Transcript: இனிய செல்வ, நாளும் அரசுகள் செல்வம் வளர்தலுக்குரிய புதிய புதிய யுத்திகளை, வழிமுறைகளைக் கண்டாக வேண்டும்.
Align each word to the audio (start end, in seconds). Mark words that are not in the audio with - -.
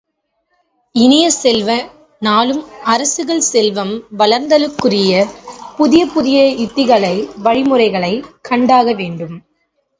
இனிய 0.95 1.31
செல்வ, 1.31 1.69
நாளும் 2.21 2.63
அரசுகள் 2.83 3.43
செல்வம் 3.49 3.93
வளர்தலுக்குரிய 4.17 5.13
புதிய 5.77 6.05
புதிய 6.07 6.43
யுத்திகளை, 6.57 7.15
வழிமுறைகளைக் 7.43 8.27
கண்டாக 8.41 8.93
வேண்டும். 8.93 9.35